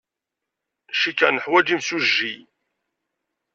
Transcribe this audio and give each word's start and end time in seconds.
Cikkeɣ 0.99 1.29
neḥwaj 1.31 1.67
imsujji. 1.75 2.35